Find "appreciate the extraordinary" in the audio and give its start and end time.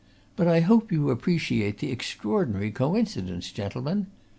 1.11-2.71